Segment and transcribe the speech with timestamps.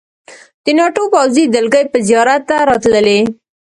[0.63, 3.19] د ناټو پوځي دلګۍ به زیارت ته راتللې.